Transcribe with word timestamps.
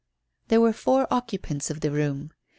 There 0.47 0.59
were 0.59 0.73
four 0.73 1.05
occupants 1.13 1.69
of 1.69 1.81
the 1.81 1.91
room. 1.91 2.31